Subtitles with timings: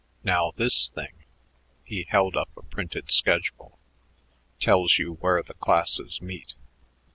[0.23, 1.13] Now this thing"
[1.83, 3.77] he held up a printed schedule
[4.59, 6.55] "tells you where the classes meet."